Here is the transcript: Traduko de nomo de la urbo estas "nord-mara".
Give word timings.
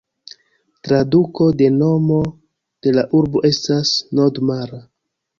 Traduko 0.85 1.49
de 1.59 1.67
nomo 1.75 2.17
de 2.87 2.93
la 2.95 3.03
urbo 3.19 3.43
estas 3.51 3.91
"nord-mara". 4.21 4.81